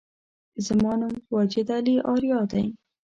[0.65, 2.65] زما نوم واجد علي آریا دی